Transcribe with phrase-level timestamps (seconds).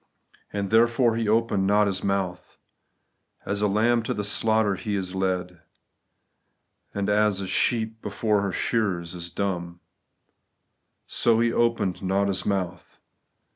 [0.51, 2.57] And (therefore) He opened not His mouth.
[3.45, 5.61] As a lamb to the slaughter He is led;
[6.91, 9.79] And as a sheep before her shearers is dumb,
[11.05, 12.99] So He opened not His mouth.